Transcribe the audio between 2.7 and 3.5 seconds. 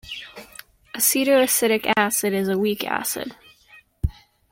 acid.